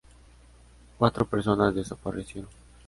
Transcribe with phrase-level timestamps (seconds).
[0.97, 2.49] Cuatro personas desaparecieron.